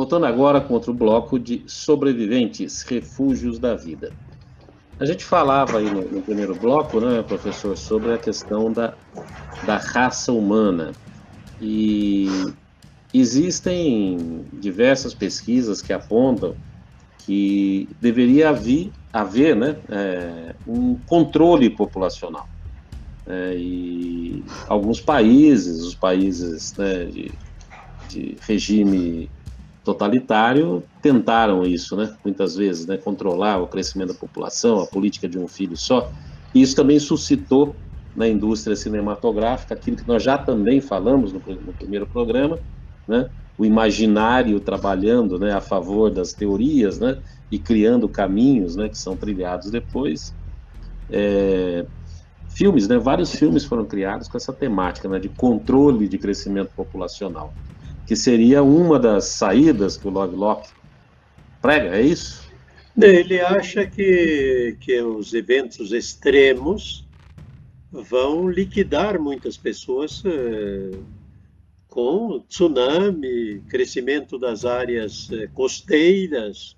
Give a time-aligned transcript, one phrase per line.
[0.00, 4.10] voltando agora com outro bloco de sobreviventes, refúgios da vida.
[4.98, 8.94] A gente falava aí no, no, primeiro bloco, né, professor, sobre a questão da,
[9.66, 10.94] da raça humana.
[11.60, 12.28] E
[13.12, 16.56] existem diversas pesquisas que apontam
[17.18, 22.48] que deveria haver, haver né, é, um controle populacional.
[23.26, 27.34] É, e alguns países, os países né, de,
[28.08, 29.30] de regime
[29.84, 32.14] totalitário tentaram isso, né?
[32.24, 32.96] Muitas vezes, né?
[32.98, 36.10] Controlar o crescimento da população, a política de um filho só.
[36.54, 37.76] E isso também suscitou
[38.14, 42.58] na indústria cinematográfica aquilo que nós já também falamos no, no primeiro programa,
[43.08, 43.30] né?
[43.56, 45.52] O imaginário trabalhando, né?
[45.52, 47.20] A favor das teorias, né?
[47.50, 48.88] E criando caminhos, né?
[48.88, 50.34] Que são trilhados depois.
[51.08, 51.86] É,
[52.48, 52.98] filmes, né?
[52.98, 55.18] Vários filmes foram criados com essa temática, né?
[55.18, 57.56] De controle de crescimento populacional
[58.10, 60.68] que seria uma das saídas que o Lovelock
[61.62, 62.50] prega, é isso?
[63.00, 67.06] Ele acha que, que os eventos extremos
[67.92, 70.90] vão liquidar muitas pessoas eh,
[71.86, 76.76] com tsunami, crescimento das áreas eh, costeiras,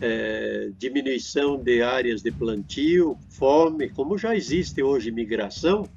[0.00, 5.88] eh, diminuição de áreas de plantio, fome, como já existe hoje migração,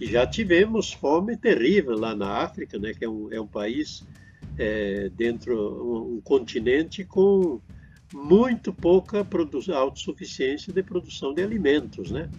[0.00, 4.04] e já tivemos fome terrível lá na África, né, que é um, é um país
[4.58, 7.60] é, dentro, um, um, continente com
[8.12, 9.26] muito pouca
[9.74, 12.30] autossuficiência de produção de alimentos, né?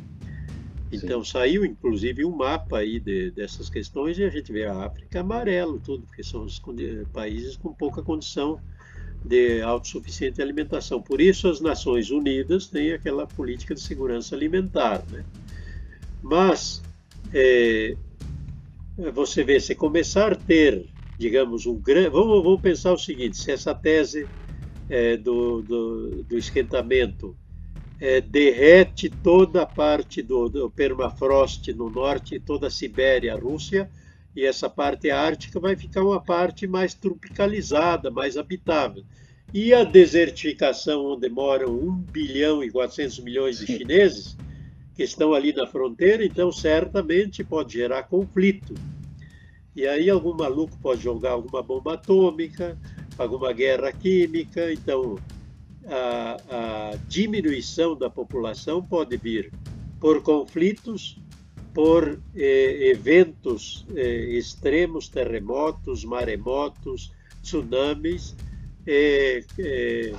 [0.92, 1.32] Então Sim.
[1.32, 5.80] saiu inclusive um mapa aí de, dessas questões e a gente vê a África amarelo
[5.80, 6.62] tudo, porque são os
[7.12, 8.60] países com pouca condição
[9.24, 11.02] de autossuficiente alimentação.
[11.02, 15.26] Por isso as Nações Unidas têm aquela política de segurança alimentar, né?
[16.22, 16.82] Mas
[17.38, 17.98] é,
[19.12, 20.86] você vê, se começar a ter,
[21.20, 22.08] digamos, um grande.
[22.08, 24.26] Vamos, vamos pensar o seguinte: se essa tese
[24.90, 27.36] é, do, do, do, esquentamento
[28.00, 33.90] é, derrete toda a parte do, do, permafrost no norte, toda a Sibéria, a Rússia,
[34.34, 39.04] e essa parte ártica vai ficar uma parte mais tropicalizada, mais habitável.
[39.54, 44.38] E a desertificação, onde moram 1 bilhão e 400 milhões de chineses,
[44.96, 48.74] que estão ali na fronteira, então certamente pode gerar conflito.
[49.76, 52.78] E aí algum maluco pode jogar alguma bomba atômica,
[53.18, 55.18] alguma guerra química, então
[55.86, 59.52] a, a diminuição da população pode vir
[60.00, 61.18] por conflitos,
[61.74, 67.12] por eh, eventos eh, extremos, terremotos, maremotos,
[67.42, 68.34] tsunamis,
[68.88, 70.14] eh, eh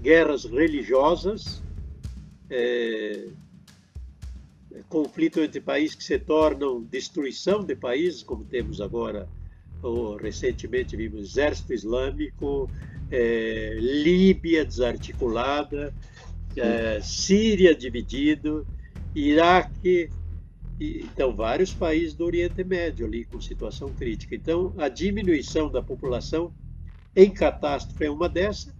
[0.00, 1.62] guerras religiosas,
[2.50, 3.28] eh,
[4.88, 9.28] conflito entre países que se tornam destruição de países, como temos agora,
[9.82, 12.70] ou recentemente vimos Exército Islâmico,
[13.10, 15.94] é, Líbia desarticulada,
[16.56, 18.66] é, Síria dividido,
[19.14, 20.10] Iraque,
[20.80, 24.34] e, então vários países do Oriente Médio ali com situação crítica.
[24.34, 26.52] Então a diminuição da população
[27.14, 28.74] em catástrofe é uma dessa,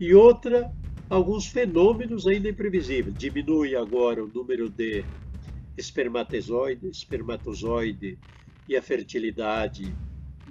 [0.00, 0.70] e outra
[1.08, 3.16] alguns fenômenos ainda imprevisíveis.
[3.16, 5.04] Diminui agora o número de
[5.76, 8.18] espermatozoide, espermatozoide
[8.68, 9.94] e a fertilidade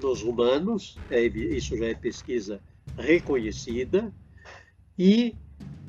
[0.01, 2.59] nos humanos, é, isso já é pesquisa
[2.97, 4.11] reconhecida,
[4.97, 5.35] e,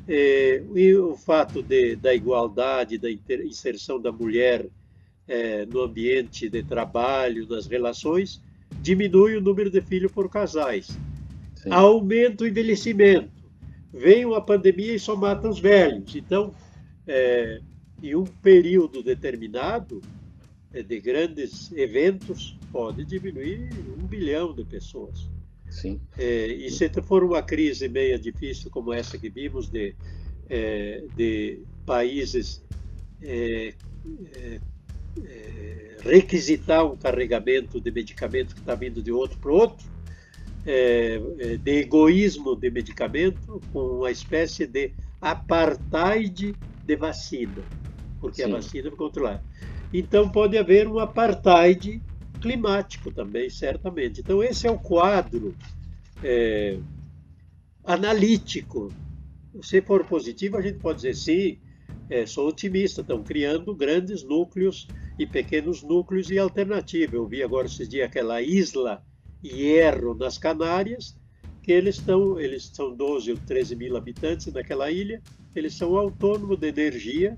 [0.09, 4.69] é, e o fato de, da igualdade, da inserção da mulher
[5.27, 8.43] é, no ambiente de trabalho, das relações,
[8.81, 10.99] diminui o número de filhos por casais.
[11.56, 11.71] Sim.
[11.71, 13.31] Aumenta o envelhecimento.
[13.93, 16.15] Vem uma pandemia e só mata os velhos.
[16.15, 16.53] Então,
[17.06, 17.61] é,
[18.03, 20.00] em um período determinado
[20.72, 25.28] é, de grandes eventos pode diminuir um bilhão de pessoas.
[25.71, 26.00] Sim.
[26.19, 29.94] É, e se for uma crise meia difícil como essa que vimos de,
[30.49, 32.62] é, de países
[33.22, 33.75] é
[36.02, 39.87] requisitar um carregamento de medicamento que está vindo de outro para outro,
[41.62, 47.62] de egoísmo de medicamento, com uma espécie de apartheid de vacina
[48.25, 48.50] porque Sim.
[48.50, 49.44] a vacina vai controlar.
[49.92, 52.00] Então pode haver um apartheid
[52.40, 54.22] climático também, certamente.
[54.22, 55.54] Então esse é o quadro
[56.22, 56.78] é,
[57.84, 58.90] analítico.
[59.62, 61.58] Se for positivo, a gente pode dizer sim,
[62.08, 64.88] é, sou otimista, estão criando grandes núcleos
[65.19, 67.16] e pequenos núcleos e alternativa.
[67.16, 69.04] Eu vi agora esses dias aquela isla
[69.44, 71.14] Hierro nas Canárias,
[71.62, 75.22] que eles estão, eles são 12 ou 13 mil habitantes naquela ilha,
[75.55, 77.37] eles são autônomos de energia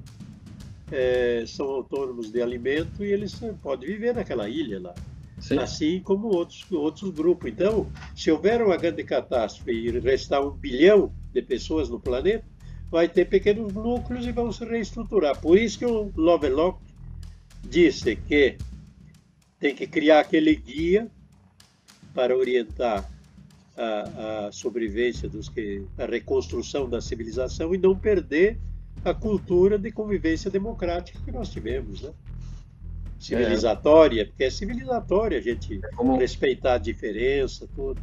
[0.90, 4.94] é, são autônomos de alimento e eles podem viver naquela ilha lá.
[5.38, 5.58] Sim.
[5.58, 7.50] assim como outros, outros grupos.
[7.50, 12.44] Então, se houver uma grande catástrofe e restar um bilhão de pessoas no planeta,
[12.90, 15.38] vai ter pequenos núcleos e vão se reestruturar.
[15.38, 16.80] Por isso que o Lovelock
[17.68, 18.56] disse que
[19.58, 21.06] tem que criar aquele guia
[22.14, 23.06] para orientar
[23.76, 28.58] a, a sobrevivência dos que a reconstrução da civilização e não perder
[29.04, 32.10] a cultura de convivência democrática que nós tivemos, né?
[33.18, 34.24] Civilizatória, é.
[34.24, 38.00] porque é civilizatória a gente é como, respeitar a diferença, tudo.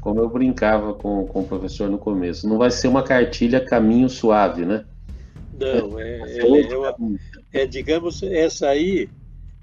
[0.00, 4.08] Como eu brincava com, com o professor no começo, não vai ser uma cartilha caminho
[4.08, 4.84] suave, né?
[5.58, 9.08] Não, é, é, é, é digamos, essa aí,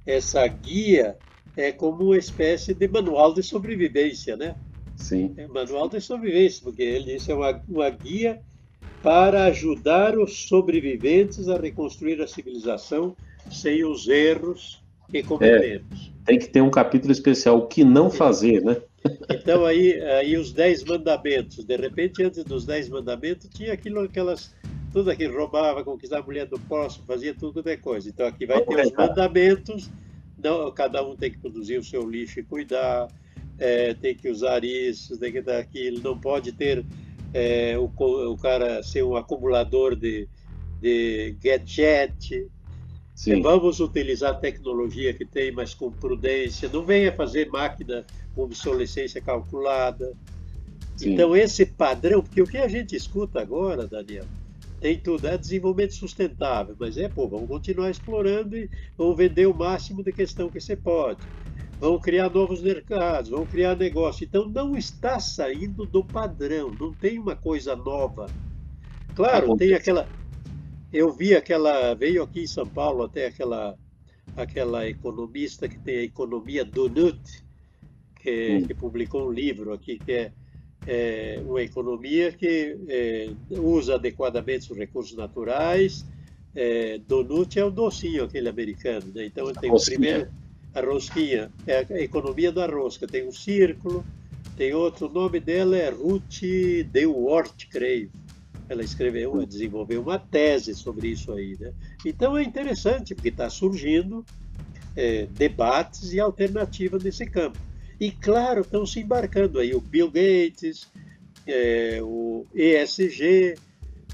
[0.06, 1.16] essa guia
[1.56, 4.56] é como uma espécie de manual de sobrevivência, né?
[4.95, 5.33] Sim.
[5.38, 8.42] É manual de sobrevivência, porque ele disse é uma, uma guia
[9.03, 13.15] para ajudar os sobreviventes a reconstruir a civilização
[13.51, 16.12] sem os erros que cometemos.
[16.21, 18.77] É, tem que ter um capítulo especial, o que não fazer, né?
[19.30, 24.56] Então aí, aí os dez mandamentos, de repente antes dos dez mandamentos tinha aquilo, aquelas,
[24.92, 28.09] tudo aquilo, roubava, conquistava a mulher do próximo, fazia tudo de coisa.
[28.09, 29.92] Então aqui vai ter os mandamentos,
[30.44, 33.07] não, cada um tem que produzir o seu lixo e cuidar,
[33.57, 36.86] é, tem que usar isso, tem que dar aquilo, não pode ter
[37.34, 40.28] é, o, o cara ser um acumulador de,
[40.81, 42.48] de gadget,
[43.16, 43.42] Sim.
[43.42, 46.68] Vamos utilizar a tecnologia que tem, mas com prudência.
[46.68, 48.06] Não venha fazer máquina
[48.36, 50.13] com obsolescência calculada.
[50.98, 51.13] Sim.
[51.13, 54.25] Então, esse padrão, porque o que a gente escuta agora, Daniel,
[54.81, 59.54] tem tudo, é desenvolvimento sustentável, mas é, pô, vamos continuar explorando e vamos vender o
[59.54, 61.19] máximo de questão que você pode.
[61.80, 64.24] Vamos criar novos mercados, vamos criar negócio.
[64.24, 68.27] Então, não está saindo do padrão, não tem uma coisa nova.
[69.13, 70.07] Claro, tem aquela,
[70.92, 73.77] eu vi aquela, veio aqui em São Paulo até aquela,
[74.38, 77.44] aquela economista que tem a economia do NUT,
[78.21, 78.68] que, hum.
[78.68, 80.31] que publicou um livro aqui que é,
[80.88, 86.06] é uma economia que é, usa adequadamente os recursos naturais.
[86.57, 89.25] É, donut é o docinho aquele americano, né?
[89.25, 90.30] Então tem o primeiro
[90.75, 94.06] a rosquinha, é a economia da rosca, tem um círculo,
[94.56, 96.42] tem outro, o nome dela é Ruth
[96.92, 98.12] Dewort, creio
[98.68, 101.56] ela escreveu, desenvolveu uma tese sobre isso aí.
[101.60, 101.72] Né?
[102.06, 104.25] Então é interessante, porque está surgindo
[104.95, 107.60] é, debates e alternativas nesse campo.
[108.00, 110.88] E claro, estão se embarcando aí o Bill Gates,
[111.48, 113.56] é, o ESG,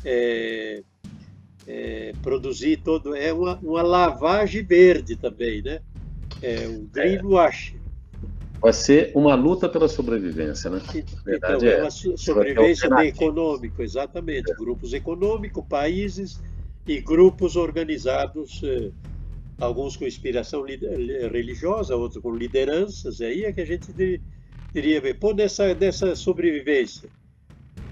[0.03, 0.83] é,
[1.65, 3.15] é, produzir todo.
[3.15, 5.79] É uma, uma lavagem verde também, né?
[6.41, 7.75] É, o greenwash.
[8.61, 10.79] Vai ser uma luta pela sobrevivência, né?
[11.25, 14.51] Verdade então, é, é uma sobrevivência de econômico, exatamente.
[14.51, 14.55] É.
[14.55, 16.39] Grupos econômicos, países
[16.87, 18.91] e grupos organizados, eh,
[19.59, 23.19] alguns com inspiração religiosa, outros com lideranças.
[23.19, 23.91] Aí é que a gente
[24.71, 25.15] teria ver.
[25.15, 27.09] Pô, nessa, nessa sobrevivência,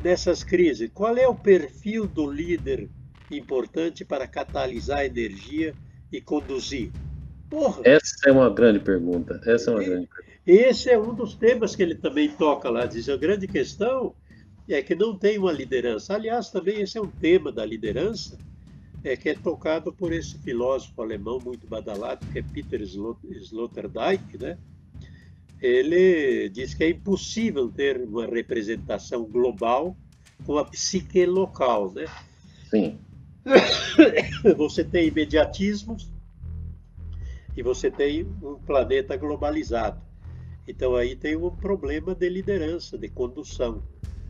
[0.03, 2.87] nessas crises, qual é o perfil do líder
[3.31, 5.73] importante para catalisar a energia
[6.11, 6.91] e conduzir?
[7.49, 7.81] Porra.
[7.83, 9.41] Essa é uma grande pergunta.
[9.45, 10.39] Essa é uma e, grande pergunta.
[10.45, 12.85] Esse é um dos temas que ele também toca lá.
[12.85, 14.13] Diz a grande questão
[14.67, 16.13] é que não tem uma liderança.
[16.13, 18.37] Aliás, também esse é um tema da liderança
[19.03, 24.57] é, que é tocado por esse filósofo alemão muito badalado, que é Peter Sloterdijk, né?
[25.61, 29.95] Ele diz que é impossível ter uma representação global
[30.45, 32.05] com a psique local, né?
[32.69, 32.97] Sim.
[34.55, 36.09] Você tem imediatismos
[37.59, 40.01] e você tem um planeta globalizado.
[40.65, 43.83] Então aí tem um problema de liderança, de condução.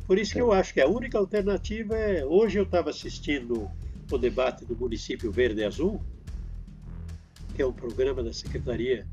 [0.08, 2.26] Por isso que eu acho que a única alternativa é.
[2.26, 3.70] Hoje eu estava assistindo
[4.12, 6.02] o debate do município Verde Azul,
[7.54, 9.06] que é um programa da Secretaria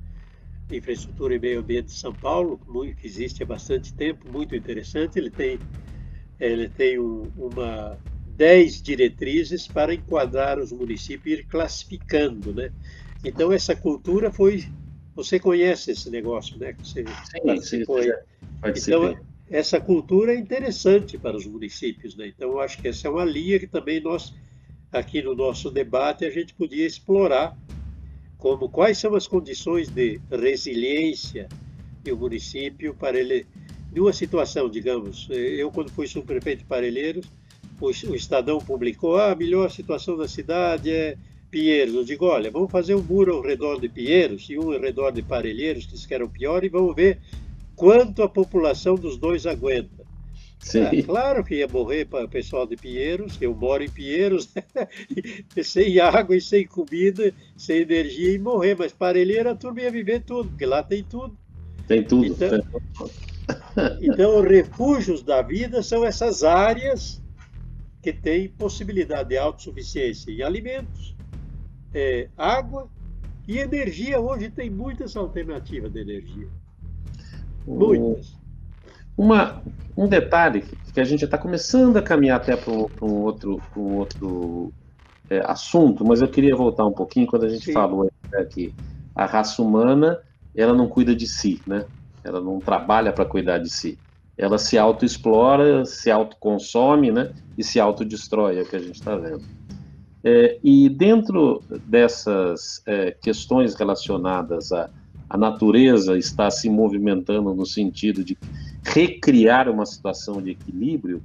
[0.66, 2.58] de Infraestrutura e Meio Ambiente de São Paulo,
[2.98, 5.18] que existe há bastante tempo, muito interessante.
[5.18, 5.58] Ele tem,
[6.40, 12.72] ele tem um, uma dez diretrizes para enquadrar os municípios e ir classificando, né?
[13.26, 14.64] Então essa cultura foi
[15.16, 16.76] você conhece esse negócio, né?
[16.82, 17.84] Você sim, sim,
[18.64, 19.16] Então,
[19.48, 22.28] essa cultura é interessante para os municípios, né?
[22.28, 24.34] Então, eu acho que essa é uma linha que também nós,
[24.92, 27.56] aqui no nosso debate, a gente podia explorar
[28.36, 31.48] como quais são as condições de resiliência
[32.04, 33.46] do município para ele,
[33.90, 37.26] numa situação, digamos, eu quando fui subprefeito de Parelheiros,
[37.80, 41.16] o, o Estadão publicou, ah, a melhor situação da cidade é
[41.50, 41.94] Pinheiros.
[41.94, 45.10] Eu digo, olha, vamos fazer um muro ao redor de Pinheiros e um ao redor
[45.10, 47.18] de Parelheiros, que isso que era o pior, e vamos ver
[47.74, 50.06] quanto a população dos dois aguenta.
[50.74, 54.64] É, claro que ia morrer para o pessoal de Pinheiros, eu moro em Pinheiros, né?
[55.62, 60.22] sem água e sem comida, sem energia e morrer, mas Parelheira a turma ia viver
[60.22, 61.38] tudo, porque lá tem tudo.
[61.86, 62.26] Tem tudo.
[62.26, 62.50] Então,
[64.02, 67.22] então, os refúgios da vida são essas áreas
[68.02, 71.15] que têm possibilidade de autossuficiência em alimentos,
[71.94, 72.88] é, água
[73.46, 74.20] e energia.
[74.20, 76.48] Hoje tem muitas alternativas de energia.
[77.66, 78.36] Muitas.
[79.16, 79.62] Uma,
[79.96, 80.62] um detalhe
[80.92, 84.72] que a gente está começando a caminhar até para um, outro, um outro
[85.30, 87.72] é, assunto, mas eu queria voltar um pouquinho quando a gente Sim.
[87.72, 88.74] falou aqui.
[89.14, 90.20] A raça humana,
[90.54, 91.86] ela não cuida de si, né?
[92.22, 93.98] Ela não trabalha para cuidar de si.
[94.36, 97.32] Ela se autoexplora, se autoconsome, né?
[97.56, 99.42] E se autodestrói, é o que a gente está vendo.
[100.28, 104.90] É, e dentro dessas é, questões relacionadas à,
[105.30, 108.36] à natureza estar se movimentando no sentido de
[108.82, 111.22] recriar uma situação de equilíbrio,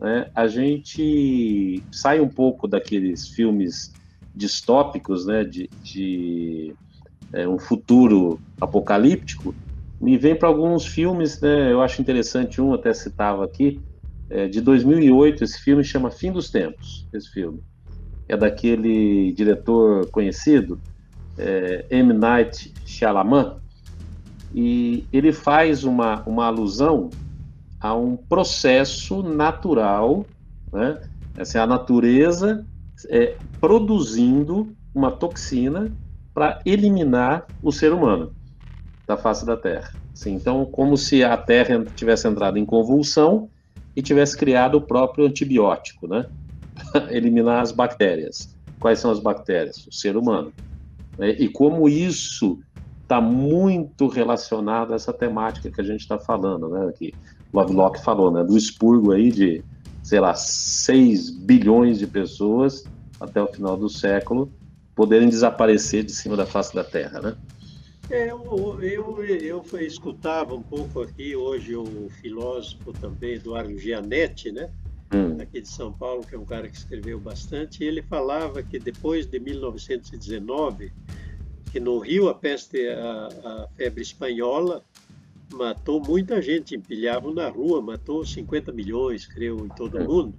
[0.00, 3.92] né, a gente sai um pouco daqueles filmes
[4.34, 6.74] distópicos, né, de, de
[7.32, 9.54] é, um futuro apocalíptico,
[10.04, 13.80] e vem para alguns filmes, né, eu acho interessante um, até citava aqui,
[14.28, 17.62] é, de 2008, esse filme chama Fim dos Tempos, esse filme.
[18.28, 20.80] É daquele diretor conhecido,
[21.36, 22.12] é, M.
[22.12, 23.56] Night Shyamalan,
[24.54, 27.10] e ele faz uma, uma alusão
[27.80, 30.24] a um processo natural,
[30.72, 31.00] né?
[31.36, 32.64] É a natureza
[33.08, 35.90] é, produzindo uma toxina
[36.34, 38.32] para eliminar o ser humano
[39.06, 39.90] da face da Terra.
[40.12, 43.48] Assim, então, como se a Terra tivesse entrado em convulsão
[43.96, 46.26] e tivesse criado o próprio antibiótico, né?
[47.10, 48.56] eliminar as bactérias.
[48.78, 49.86] Quais são as bactérias?
[49.86, 50.52] O ser humano.
[51.18, 51.30] Né?
[51.30, 52.58] E como isso
[53.02, 56.92] está muito relacionado a essa temática que a gente está falando, né?
[56.98, 57.12] Que
[57.52, 58.42] Lovelock falou, né?
[58.42, 59.62] Do expurgo aí de,
[60.02, 62.84] sei lá, 6 bilhões de pessoas
[63.20, 64.50] até o final do século
[64.94, 67.36] poderem desaparecer de cima da face da Terra, né?
[68.10, 74.70] É, eu, eu, eu, escutava um pouco aqui hoje o filósofo também, Eduardo Gianetti, né?
[75.14, 75.36] Hum.
[75.40, 78.78] aqui de São Paulo, que é um cara que escreveu bastante, e ele falava que
[78.78, 80.90] depois de 1919
[81.72, 84.84] que no Rio a peste, a, a febre espanhola
[85.54, 90.04] matou muita gente, empilhavam na rua, matou 50 milhões, creio, em todo o é.
[90.04, 90.34] mundo.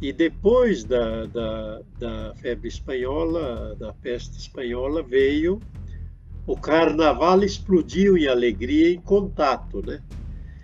[0.00, 5.58] E depois da, da, da, febre espanhola, da peste espanhola, veio
[6.46, 10.02] o carnaval explodiu em alegria em contato, né?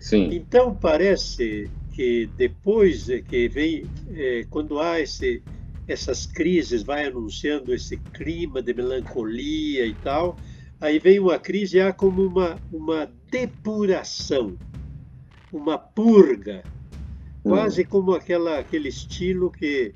[0.01, 0.29] Sim.
[0.33, 5.43] Então parece que depois que vem, é, quando há esse
[5.89, 10.37] essas crises, vai anunciando esse clima de melancolia e tal.
[10.81, 14.57] Aí vem uma crise há como uma, uma depuração,
[15.53, 16.63] uma purga,
[17.43, 17.87] quase hum.
[17.89, 19.93] como aquela, aquele estilo que,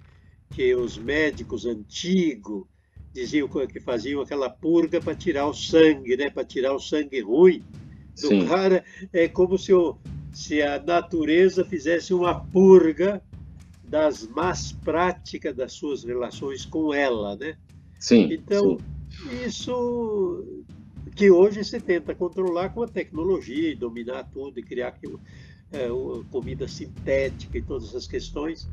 [0.51, 2.65] que os médicos antigos
[3.13, 6.31] diziam que faziam aquela purga para tirar o sangue, né?
[6.31, 7.63] para tirar o sangue ruim
[8.21, 8.49] do Sim.
[8.49, 8.85] cara.
[9.13, 9.97] É como se, o,
[10.33, 13.23] se a natureza fizesse uma purga
[13.85, 17.57] das más práticas das suas relações com ela, né?
[17.99, 18.33] Sim.
[18.33, 18.79] Então,
[19.11, 19.45] sim.
[19.47, 20.65] isso
[21.15, 25.21] que hoje se tenta controlar com a tecnologia e dominar tudo e criar aquilo,
[25.71, 25.89] é,
[26.31, 28.69] comida sintética e todas essas questões.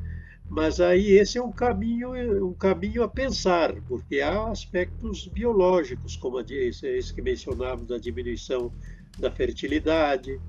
[0.50, 6.40] Mas aí esse é um caminho, um caminho a pensar, porque há aspectos biológicos, como
[6.40, 8.74] esse que mencionamos, da diminuição
[9.20, 10.40] da fertilidade,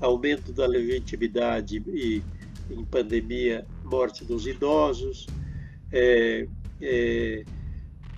[0.00, 2.22] aumento da legitimidade e
[2.70, 5.26] em pandemia, morte dos idosos,
[5.92, 6.48] é,
[6.80, 7.44] é,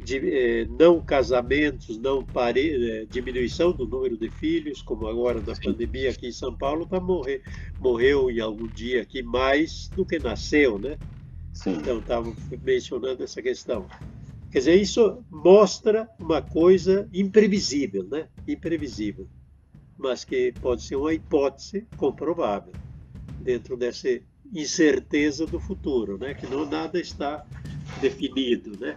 [0.04, 5.54] de, é, não casamentos, não pare, é, diminuição do número de filhos, como agora na
[5.54, 7.42] pandemia aqui em São Paulo, tá morrer,
[7.78, 10.98] morreu em algum dia aqui mais do que nasceu, né?
[11.52, 11.72] Sim.
[11.72, 13.86] Então, estavam mencionando essa questão.
[14.50, 18.28] Quer dizer, isso mostra uma coisa imprevisível, né?
[18.46, 19.28] Imprevisível,
[19.98, 22.72] mas que pode ser uma hipótese comprovável
[23.40, 24.22] dentro desse
[24.52, 26.34] incerteza do futuro, né?
[26.34, 27.44] Que não nada está
[28.00, 28.96] definido, né?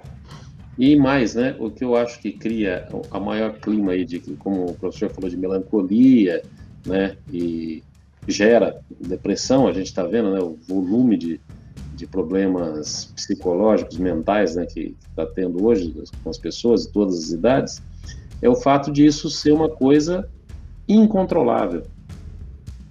[0.78, 1.56] E mais, né?
[1.60, 5.30] O que eu acho que cria a maior clima aí de, como o professor falou,
[5.30, 6.42] de melancolia,
[6.86, 7.18] né?
[7.32, 7.84] E
[8.28, 9.68] gera depressão.
[9.68, 10.40] A gente está vendo, né?
[10.40, 11.42] O volume de,
[11.96, 14.66] de problemas psicológicos, mentais, né?
[14.66, 17.82] Que está tendo hoje com as pessoas de todas as idades,
[18.42, 20.30] é o fato de isso ser uma coisa
[20.90, 21.84] incontrolável,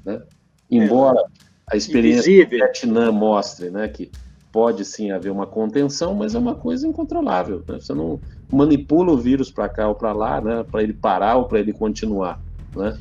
[0.04, 0.22] né?
[0.70, 2.46] Embora é a experiência Invisível.
[2.46, 4.10] do Vietnã mostre, né, que
[4.52, 7.62] pode sim haver uma contenção, mas é uma coisa incontrolável.
[7.68, 7.78] Né?
[7.80, 11.44] Você não manipula o vírus para cá ou para lá, né, para ele parar ou
[11.44, 12.40] para ele continuar,
[12.74, 12.98] né?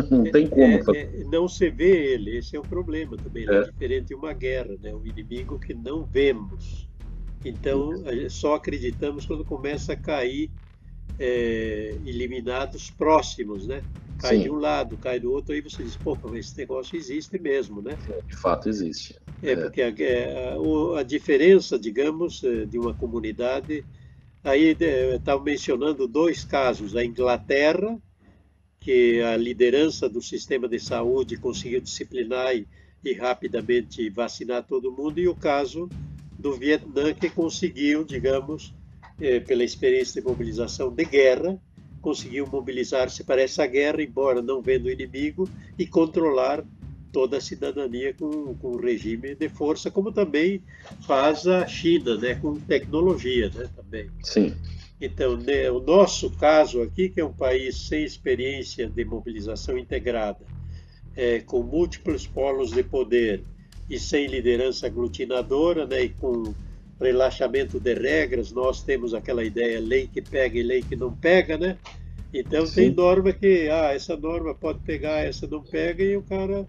[0.10, 0.62] não tem como.
[0.94, 3.48] É, é, não se vê ele, esse é o problema também.
[3.48, 3.54] É.
[3.54, 4.92] é diferente de uma guerra, né?
[4.94, 6.88] um inimigo que não vemos.
[7.44, 7.92] Então,
[8.30, 10.50] só acreditamos quando começa a cair
[11.18, 13.82] é, eliminados próximos, né?
[14.18, 14.42] Cai Sim.
[14.44, 17.82] de um lado, cai do outro, aí você diz, pô, mas esse negócio existe mesmo,
[17.82, 17.96] né?
[18.26, 19.16] De fato existe.
[19.42, 19.56] É, é.
[19.56, 23.84] porque a, a, a, diferença, digamos, é, de uma comunidade,
[24.42, 27.98] aí estava mencionando dois casos, a Inglaterra,
[28.80, 32.66] que a liderança do sistema de saúde conseguiu disciplinar e,
[33.04, 35.88] e rapidamente vacinar todo mundo, e o caso
[36.38, 38.74] do Vietnã, que conseguiu, digamos,
[39.20, 41.58] é, pela experiência de mobilização de guerra,
[42.00, 46.64] conseguiu mobilizar-se para essa guerra, embora não vendo o inimigo, e controlar
[47.10, 50.60] toda a cidadania com, com regime de força, como também
[51.06, 54.10] faz a China, né, com tecnologia, né, também.
[54.22, 54.52] Sim.
[55.00, 60.44] Então, né, o nosso caso aqui, que é um país sem experiência de mobilização integrada,
[61.16, 63.44] é, com múltiplos polos de poder
[63.88, 66.52] e sem liderança aglutinadora, né, e com
[67.00, 71.58] relaxamento de regras, nós temos aquela ideia lei que pega e lei que não pega,
[71.58, 71.76] né?
[72.32, 72.74] Então Sim.
[72.74, 76.66] tem norma que, ah, essa norma pode pegar, essa não pega, e o cara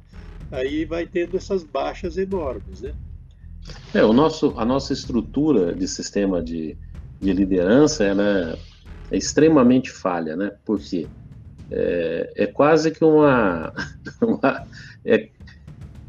[0.51, 2.93] aí vai tendo essas baixas enormes, né?
[3.93, 6.77] É, o nosso, a nossa estrutura de sistema de,
[7.19, 8.57] de liderança ela
[9.11, 10.51] é, extremamente falha, né?
[10.63, 11.07] Por quê?
[11.71, 13.73] É, é quase que uma,
[14.21, 14.67] uma
[15.03, 15.29] é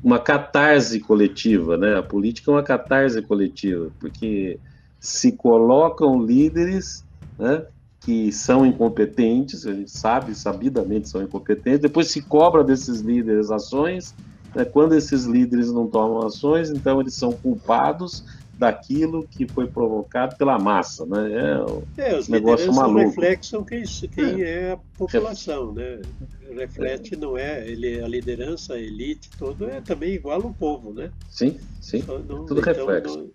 [0.06, 1.98] uma catarse coletiva, né?
[1.98, 4.56] A política é uma catarse coletiva, porque
[5.00, 7.04] se colocam líderes,
[7.36, 7.64] né?
[7.98, 14.14] Que são incompetentes, a gente sabe, sabidamente são incompetentes, depois se cobra desses líderes ações,
[14.54, 14.64] né?
[14.64, 18.22] quando esses líderes não tomam ações, então eles são culpados
[18.58, 21.64] daquilo que foi provocado pela massa, né?
[21.98, 23.00] É, é os negócio maluco.
[23.00, 24.68] reflexam quem, quem é.
[24.68, 24.72] é.
[24.72, 26.00] a população, né?
[26.56, 31.10] Reflete não é, ele a liderança, a elite, todo é também igual ao povo, né?
[31.30, 32.02] Sim, sim.
[32.06, 33.18] Não, Tudo então, reflexo.
[33.18, 33.30] Não,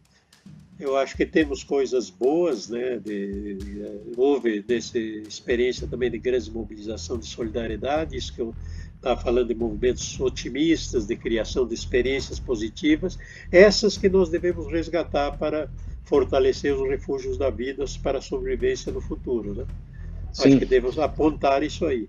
[0.79, 2.97] eu acho que temos coisas boas, né?
[2.97, 3.85] De, de,
[4.17, 8.55] houve dessa experiência também de grande mobilização de solidariedade, isso que eu
[9.01, 13.17] está falando de movimentos otimistas, de criação de experiências positivas,
[13.51, 15.67] essas que nós devemos resgatar para
[16.03, 19.55] fortalecer os refúgios da vida para a sobrevivência no futuro.
[19.55, 19.65] Né?
[20.31, 20.49] Sim.
[20.49, 22.07] Acho que devemos apontar isso aí.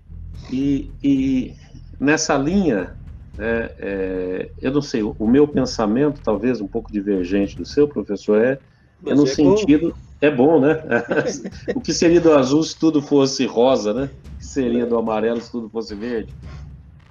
[0.51, 1.53] E, e
[1.99, 2.95] nessa linha,
[3.39, 8.39] é, é, eu não sei, o meu pensamento, talvez um pouco divergente do seu, professor,
[8.39, 8.59] é,
[9.05, 9.89] é no é sentido.
[9.89, 10.13] Bom.
[10.21, 10.81] É bom, né?
[11.75, 14.09] o que seria do azul se tudo fosse rosa, né?
[14.35, 16.33] O que seria do amarelo se tudo fosse verde?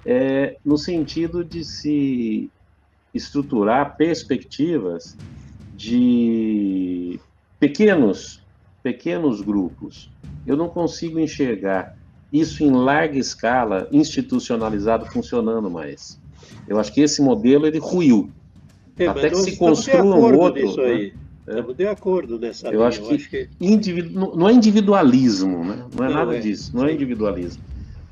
[0.05, 2.49] É, no sentido de se
[3.13, 5.15] estruturar perspectivas
[5.75, 7.19] de
[7.59, 8.41] pequenos,
[8.81, 10.09] pequenos grupos.
[10.45, 11.95] Eu não consigo enxergar
[12.31, 16.19] isso em larga escala, institucionalizado, funcionando mais.
[16.67, 18.31] Eu acho que esse modelo ele ruiu.
[18.97, 20.75] É, Até que se construa um outro.
[20.77, 21.11] Né?
[21.47, 22.87] Estamos de acordo nessa eu linha.
[22.87, 23.49] Acho que, eu acho que...
[23.59, 24.35] Individu...
[24.35, 25.85] não é individualismo, né?
[25.95, 26.39] não é não nada é.
[26.39, 27.61] disso, não é individualismo.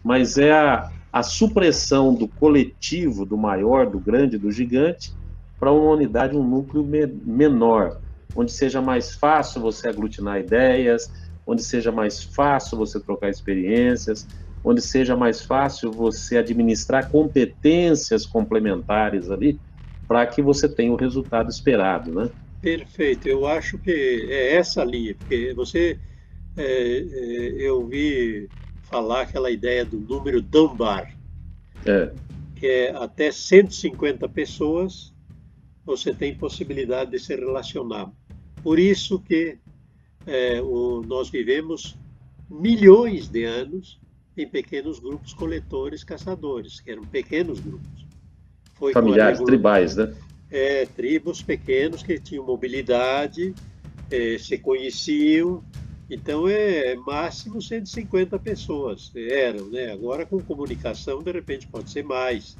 [0.04, 5.12] Mas é a, a supressão do coletivo, do maior, do grande, do gigante,
[5.60, 8.00] para uma unidade, um núcleo me menor,
[8.36, 11.12] onde seja mais fácil você aglutinar ideias,
[11.45, 14.28] onde seja mais fácil você trocar experiências,
[14.63, 19.60] onde seja mais fácil você administrar competências complementares ali,
[20.08, 22.30] para que você tenha o resultado esperado, né?
[22.62, 25.97] Perfeito, eu acho que é essa linha, porque você,
[26.56, 28.50] é, é, eu vi
[28.91, 31.17] falar aquela ideia do número Dunbar,
[31.86, 32.12] é.
[32.56, 35.13] que é até 150 pessoas
[35.86, 38.12] você tem possibilidade de se relacionar.
[38.62, 39.58] Por isso que
[40.27, 41.97] é, o, nós vivemos
[42.49, 43.99] milhões de anos
[44.38, 48.06] em pequenos grupos coletores, caçadores, que eram pequenos grupos.
[48.75, 50.13] Foi Familiares, tribais, né?
[50.49, 53.54] É, tribos pequenos que tinham mobilidade,
[54.10, 55.63] é, se conheciam,
[56.13, 59.93] então é máximo 150 pessoas eram, né?
[59.93, 62.58] Agora com comunicação de repente pode ser mais.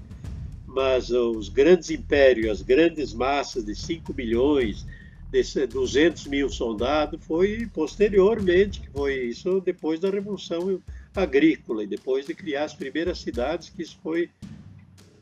[0.66, 4.86] Mas os grandes impérios, as grandes massas de 5 milhões,
[5.30, 10.82] de 200 mil soldados, foi posteriormente, que foi isso depois da Revolução
[11.14, 14.30] Agrícola e depois de criar as primeiras cidades, que isso foi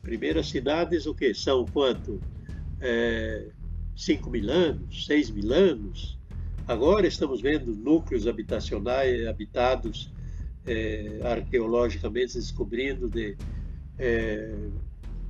[0.02, 2.20] primeiras cidades o que são quanto
[2.80, 3.48] é,
[3.96, 6.19] 5 mil anos, 6 mil anos,
[6.66, 10.12] Agora estamos vendo núcleos habitacionais habitados
[10.66, 13.36] é, arqueologicamente descobrindo de
[13.98, 14.54] é,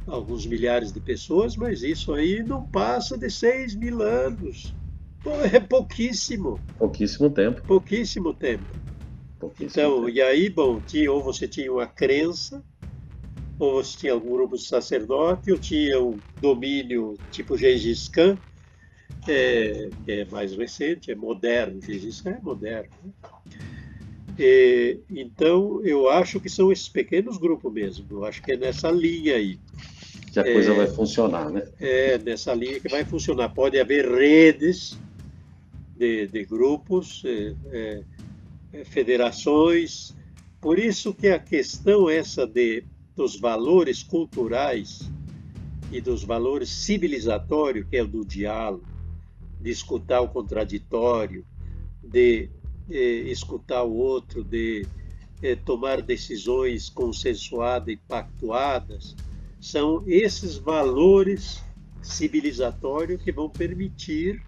[0.07, 4.75] alguns milhares de pessoas, mas isso aí não passa de 6 mil anos.
[5.53, 6.59] É pouquíssimo.
[6.79, 7.63] Pouquíssimo tempo.
[7.67, 8.65] Pouquíssimo tempo.
[9.39, 10.09] Pouquíssimo então, tempo.
[10.09, 12.63] e aí, bom, tinha, ou você tinha uma crença,
[13.59, 18.39] ou você tinha algum grupo de sacerdote, ou tinha um domínio tipo Gengis Khan,
[19.31, 22.91] é, que é mais recente, é moderno, Gengis Khan é moderno.
[23.05, 23.13] Né?
[24.39, 28.91] E, então, eu acho que são esses pequenos grupos mesmo, eu acho que é nessa
[28.91, 29.59] linha aí.
[30.33, 31.63] Que a coisa é, vai funcionar, né?
[31.81, 33.49] É, nessa linha que vai funcionar.
[33.49, 34.97] Pode haver redes
[35.97, 38.03] de, de grupos, é, é,
[38.73, 40.15] é federações,
[40.61, 42.85] por isso que a questão essa de,
[43.17, 45.11] dos valores culturais
[45.91, 48.85] e dos valores civilizatórios, que é o do diálogo,
[49.61, 51.45] de escutar o contraditório,
[52.03, 52.49] de
[52.89, 54.87] escutar o outro, de
[55.43, 59.15] eh, tomar decisões consensuadas e pactuadas,
[59.61, 61.63] são esses valores
[62.03, 64.43] civilizatórios que vão permitir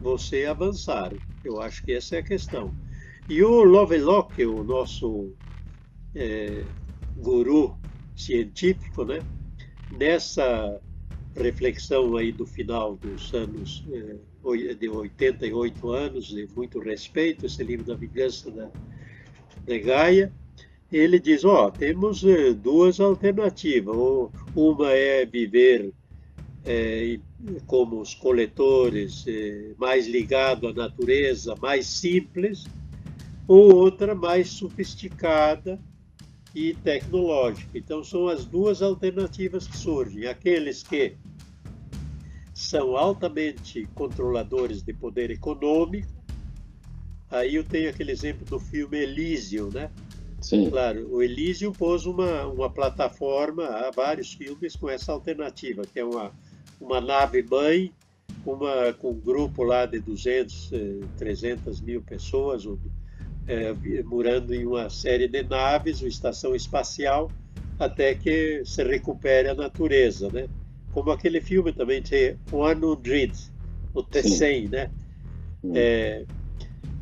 [0.00, 1.12] você avançar.
[1.42, 2.74] Eu acho que essa é a questão.
[3.28, 5.32] E o Lovelock, o nosso
[6.14, 6.64] é,
[7.16, 7.78] guru
[8.14, 9.20] científico, né,
[9.90, 10.80] nessa
[11.36, 17.84] reflexão aí do final dos anos é, de 88 anos, de muito respeito, esse livro
[17.84, 18.70] da vingança da,
[19.64, 20.32] de Gaia,
[20.92, 23.96] ele diz, ó, oh, temos é, duas alternativas,
[24.54, 25.92] uma é viver
[26.64, 27.18] é,
[27.66, 32.64] como os coletores, é, mais ligado à natureza, mais simples,
[33.46, 35.80] ou outra mais sofisticada
[36.54, 37.76] e tecnológica.
[37.76, 40.26] Então, são as duas alternativas que surgem.
[40.26, 41.16] Aqueles que
[42.74, 46.08] são altamente controladores de poder econômico.
[47.30, 49.92] Aí eu tenho aquele exemplo do filme Elysium, né?
[50.40, 50.68] Sim.
[50.70, 56.04] Claro, o Elysium pôs uma, uma plataforma, há vários filmes com essa alternativa, que é
[56.04, 56.32] uma,
[56.80, 57.92] uma nave-mãe
[58.44, 60.72] uma, com um grupo lá de 200,
[61.16, 62.64] 300 eh, mil pessoas,
[63.46, 67.30] é, morando em uma série de naves, uma estação espacial,
[67.78, 70.48] até que se recupere a natureza, né?
[70.94, 73.32] Como aquele filme também tem 100,
[73.92, 74.90] o T100, né?
[75.74, 76.24] É,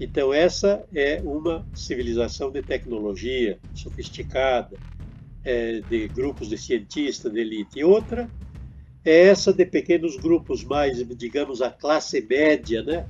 [0.00, 4.78] então essa é uma civilização de tecnologia sofisticada,
[5.44, 7.80] é, de grupos de cientistas de elite.
[7.80, 8.32] E outra
[9.04, 13.06] é essa de pequenos grupos mais, digamos, a classe média, né?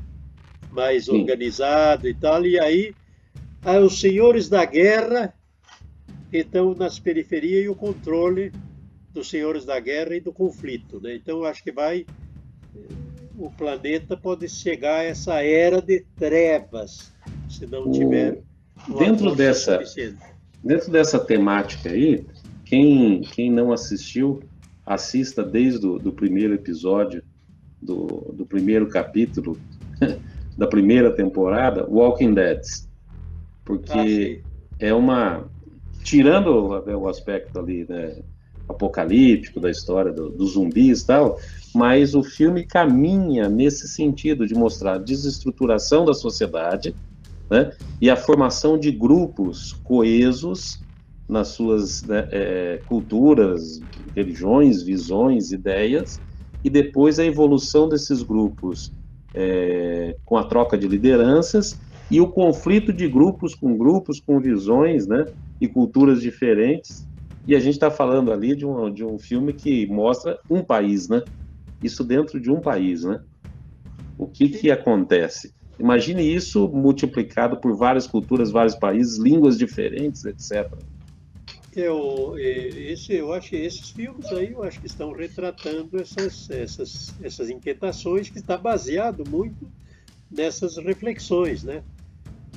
[0.68, 1.12] Mais Sim.
[1.12, 2.44] organizado e tal.
[2.44, 2.96] E aí
[3.62, 5.32] ah, os senhores da guerra
[6.32, 8.52] estão nas periferias e o controle
[9.12, 11.00] dos senhores da guerra e do conflito.
[11.00, 11.14] Né?
[11.16, 12.06] Então, acho que vai.
[13.38, 17.12] O planeta pode chegar a essa era de trevas,
[17.48, 18.40] se não tiver.
[18.98, 19.80] Dentro dessa,
[20.62, 22.24] dentro dessa temática aí,
[22.64, 24.42] quem, quem não assistiu,
[24.84, 27.22] assista desde o do primeiro episódio,
[27.80, 29.58] do, do primeiro capítulo
[30.56, 32.62] da primeira temporada, Walking Dead
[33.64, 34.48] porque ah,
[34.78, 35.48] é uma
[36.02, 38.22] tirando o aspecto ali né,
[38.68, 41.38] apocalíptico da história dos do zumbis e tal,
[41.74, 46.94] mas o filme caminha nesse sentido de mostrar a desestruturação da sociedade
[47.50, 50.82] né, e a formação de grupos coesos
[51.28, 53.82] nas suas né, é, culturas,
[54.14, 56.20] religiões, visões, ideias,
[56.64, 58.92] e depois a evolução desses grupos
[59.34, 65.06] é, com a troca de lideranças e o conflito de grupos com grupos, com visões
[65.06, 65.24] né,
[65.60, 67.06] e culturas diferentes.
[67.46, 71.08] E a gente está falando ali de um, de um filme que mostra um país,
[71.08, 71.22] né?
[71.82, 73.20] Isso dentro de um país, né?
[74.16, 75.52] O que, que acontece?
[75.78, 80.70] Imagine isso multiplicado por várias culturas, vários países, línguas diferentes, etc.
[81.74, 87.48] Eu, esse, eu acho esses filmes aí, eu acho que estão retratando essas, essas, essas
[87.48, 89.66] inquietações que está baseado muito
[90.30, 91.82] nessas reflexões, né?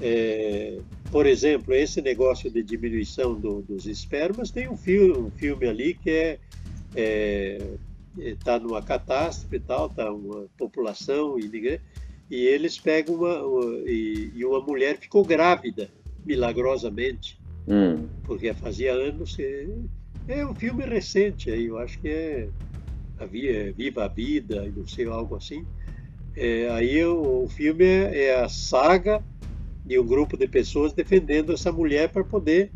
[0.02, 0.78] É,
[1.12, 5.94] por exemplo, esse negócio de diminuição do, dos espermas, tem um filme, um filme ali
[5.94, 6.40] que é
[8.18, 11.80] está é, é numa catástrofe e tal, está uma população e,
[12.30, 15.90] e eles pegam uma, uma e, e, uma mulher ficou grávida
[16.26, 18.08] milagrosamente, hum.
[18.24, 19.38] porque fazia anos.
[19.40, 19.68] É,
[20.28, 22.50] é um filme recente aí, eu acho que é,
[23.20, 25.66] havia Viva a Vida, não sei algo assim.
[26.36, 29.24] É, aí o, o filme é, é a saga
[29.86, 32.72] de um grupo de pessoas defendendo essa mulher para poder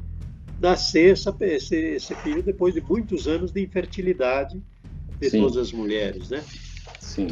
[0.62, 4.62] nascer essa, esse, esse, filho depois de muitos anos de infertilidade
[5.19, 5.41] de Sim.
[5.41, 6.43] todas as mulheres, né?
[7.00, 7.28] Sim.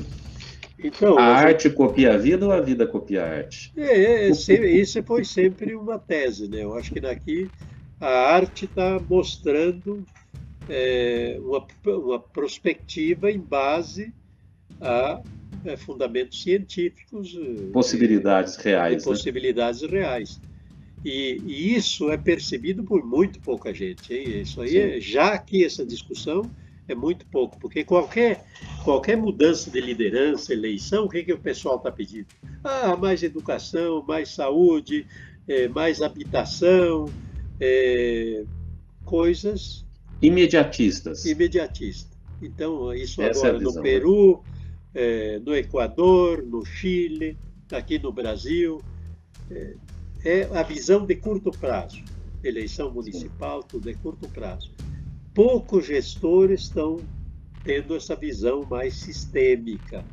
[0.79, 3.71] Então, a arte copia a vida ou a vida copia a arte?
[3.75, 6.63] É, é, isso foi sempre uma tese, né?
[6.63, 7.49] Eu acho que daqui
[7.99, 10.05] a arte está mostrando
[10.69, 14.13] é, uma, uma perspectiva em base
[14.79, 15.21] a
[15.65, 17.37] é, fundamentos científicos.
[17.71, 18.97] Possibilidades reais.
[18.97, 19.11] Né?
[19.11, 20.39] Possibilidades reais.
[21.05, 24.13] E, e, isso é percebido por muito pouca gente.
[24.13, 24.41] Hein?
[24.41, 26.49] Isso aí, é, já aqui essa discussão
[26.87, 28.45] é muito pouco, porque qualquer,
[28.83, 32.27] qualquer mudança de liderança, eleição, o que, que o pessoal está pedindo?
[32.63, 35.05] Ah, mais educação, mais saúde,
[35.47, 37.11] é, mais habitação,
[37.59, 38.43] é,
[39.03, 39.85] coisas
[40.21, 41.25] imediatistas.
[41.25, 42.17] Imediatistas.
[42.41, 43.81] Então, isso Essa agora é no né?
[43.81, 44.43] Peru,
[44.93, 45.39] né?
[45.45, 47.37] no Equador, no Chile,
[47.71, 48.81] aqui no Brasil.
[49.49, 49.75] É,
[50.25, 52.03] é a visão de curto prazo.
[52.43, 54.71] Eleição municipal, tudo é curto prazo
[55.37, 56.99] poucos gestores estão
[57.63, 60.03] tendo essa visão mais sistêmica,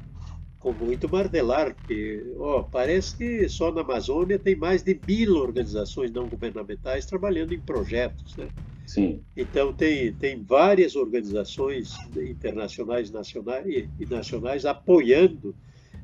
[0.59, 6.13] com muito martelar, porque ó, parece que só na Amazônia tem mais de mil organizações
[6.13, 8.37] não governamentais trabalhando em projetos.
[8.37, 8.51] Né?
[8.87, 9.21] Sim.
[9.37, 15.55] Então, tem, tem várias organizações internacionais nacionais, e nacionais apoiando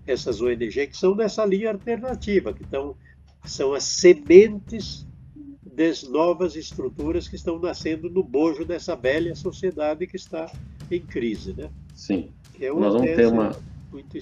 [0.06, 2.96] essas ONG que são nessa linha alternativa, que estão,
[3.44, 5.06] são as sementes
[5.62, 10.50] das novas estruturas que estão nascendo no bojo dessa velha sociedade que está
[10.90, 11.54] em crise.
[11.56, 11.70] Né?
[11.94, 12.30] Sim.
[12.60, 13.56] É Nós vamos ter uma,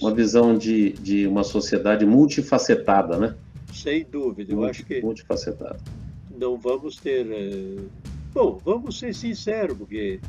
[0.01, 3.35] uma visão de, de uma sociedade multifacetada, né?
[3.73, 5.01] Sem dúvida, eu acho que.
[5.01, 5.79] Multifacetada.
[6.37, 7.27] Não vamos ter.
[7.29, 7.75] É...
[8.33, 10.19] Bom, vamos ser sinceros, porque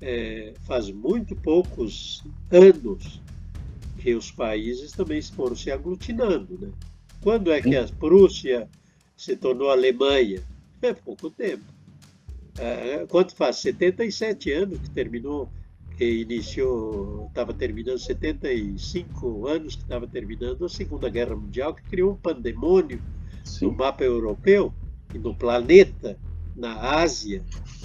[0.00, 3.20] é, faz muito poucos anos
[3.98, 6.58] que os países também foram se aglutinando.
[6.58, 6.72] Né?
[7.22, 8.68] Quando é que a Prússia
[9.16, 10.42] se tornou Alemanha?
[10.80, 11.62] É pouco tempo.
[12.58, 13.56] É, quanto faz?
[13.56, 15.48] 77 anos que terminou,
[15.96, 22.12] que iniciou, estava terminando 75 anos que estava terminando a Segunda Guerra Mundial, que criou
[22.12, 23.00] um pandemônio
[23.44, 23.66] Sim.
[23.66, 24.72] no mapa europeu
[25.14, 26.18] e no planeta,
[26.56, 27.42] na Ásia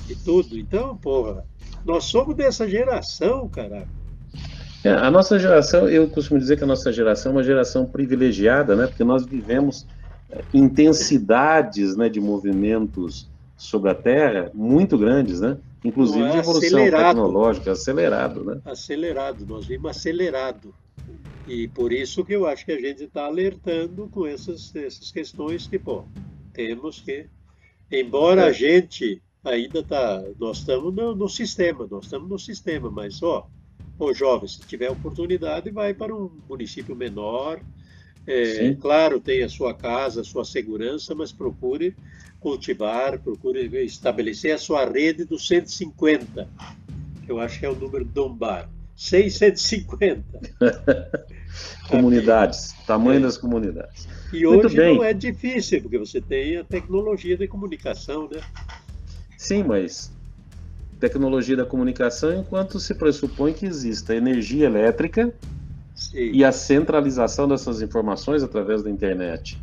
[0.10, 0.58] e tudo.
[0.58, 1.46] Então, porra,
[1.86, 3.88] nós somos dessa geração, caraca.
[4.84, 8.76] É, a nossa geração, eu costumo dizer que a nossa geração é uma geração privilegiada,
[8.76, 8.88] né?
[8.88, 9.86] Porque nós vivemos
[10.54, 15.58] intensidades né, de movimentos sobre a Terra muito grandes, né?
[15.84, 17.16] Inclusive é de evolução acelerado.
[17.16, 18.62] tecnológica, acelerado, né?
[18.66, 20.74] Acelerado, nós vimos acelerado.
[21.48, 25.66] E por isso que eu acho que a gente está alertando com essas, essas questões
[25.66, 26.04] que, pô,
[26.54, 27.28] temos que...
[27.92, 28.50] Embora é.
[28.50, 30.24] a gente ainda está...
[30.40, 33.48] Nós estamos no, no, sistema, nós estamos no sistema, mas, ó,
[33.98, 37.62] ô jovem, se tiver oportunidade, vai para um município menor,
[38.28, 41.96] é, claro, tem a sua casa, a sua segurança, mas procure
[42.42, 46.50] cultivar, procure estabelecer a sua rede dos 150,
[47.26, 48.70] que eu acho que é o número do Dombar.
[48.98, 50.24] 650.
[51.90, 53.24] comunidades, tamanho é.
[53.24, 54.08] das comunidades.
[54.32, 54.96] E Muito hoje bem.
[54.96, 58.42] não é difícil, porque você tem a tecnologia de comunicação, né?
[59.38, 60.12] Sim, mas
[61.00, 65.32] tecnologia da comunicação enquanto se pressupõe que exista energia elétrica
[65.96, 66.32] Sim.
[66.34, 69.62] e a centralização dessas informações através da internet.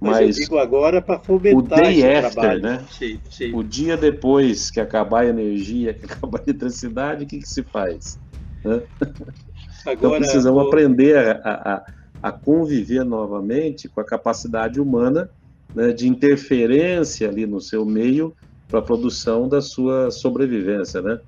[0.00, 2.62] Mas, Mas eu digo agora para fomentar o day after, trabalho.
[2.62, 2.84] né?
[2.90, 3.52] Sim, sim.
[3.52, 7.62] O dia depois que acabar a energia, que acabar a eletricidade, o que, que se
[7.64, 8.18] faz?
[9.80, 10.66] Então, agora, então precisamos o...
[10.66, 15.30] aprender a, a, a, conviver novamente com a capacidade humana
[15.74, 18.34] né, de interferência ali no seu meio
[18.68, 21.20] para a produção da sua sobrevivência, né?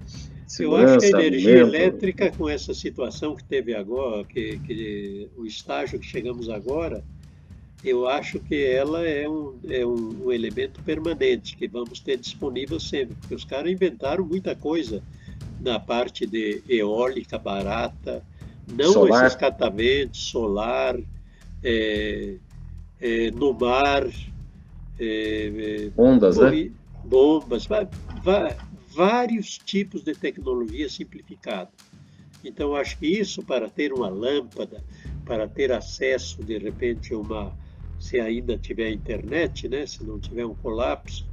[0.58, 1.74] Eu acho que a energia alimento.
[1.74, 7.04] elétrica, com essa situação que teve agora, que, que, o estágio que chegamos agora,
[7.84, 12.80] eu acho que ela é, um, é um, um, elemento permanente que vamos ter disponível
[12.80, 15.02] sempre, porque os caras inventaram muita coisa
[15.60, 18.22] na parte de eólica barata,
[18.72, 19.26] não solar.
[19.26, 20.96] esses catamentos, solar,
[21.62, 22.36] é,
[23.00, 24.06] é, no mar,
[24.98, 26.70] é, é ondas, né?
[27.04, 27.66] bombas,
[28.94, 31.70] vários tipos de tecnologia simplificada.
[32.44, 34.82] Então, acho que isso para ter uma lâmpada,
[35.24, 37.52] para ter acesso, de repente, a uma,
[37.98, 41.26] se ainda tiver internet, né, se não tiver um colapso,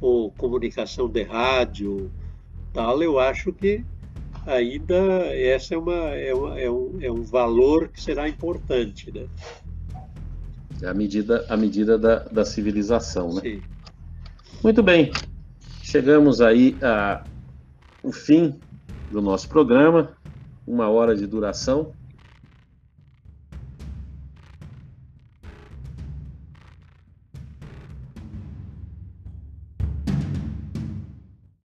[0.00, 2.10] ou comunicação de rádio,
[2.72, 3.84] tal, eu acho que
[4.46, 4.94] ainda
[5.34, 9.12] essa é, uma, é, uma, é, um, é um valor que será importante.
[9.12, 9.26] Né?
[10.82, 13.40] É a medida, a medida da, da civilização, né?
[13.42, 13.62] Sim.
[14.62, 15.10] Muito bem.
[15.82, 16.76] Chegamos aí
[18.02, 18.54] ao fim
[19.10, 20.12] do nosso programa,
[20.66, 21.92] uma hora de duração.